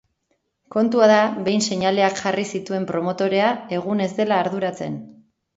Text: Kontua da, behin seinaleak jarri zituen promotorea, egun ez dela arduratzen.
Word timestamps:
Kontua 0.75 1.09
da, 1.11 1.17
behin 1.49 1.61
seinaleak 1.67 2.17
jarri 2.21 2.45
zituen 2.55 2.89
promotorea, 2.93 3.53
egun 3.81 4.03
ez 4.07 4.11
dela 4.23 4.41
arduratzen. 4.47 4.99